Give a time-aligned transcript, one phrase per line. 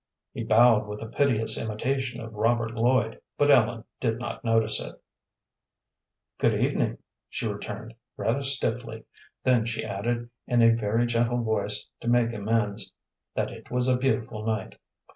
[0.33, 4.99] He bowed with a piteous imitation of Robert Lloyd, but Ellen did not notice it.
[6.39, 6.97] "Good evening,"
[7.29, 9.05] she returned, rather stiffly,
[9.43, 12.91] then she added, in a very gentle voice, to make amends,
[13.35, 14.75] that it was a beautiful night.